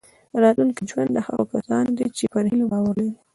[0.43, 3.13] راتلونکی ژوند د هغو کسانو دی چې پر هیلو باور لري.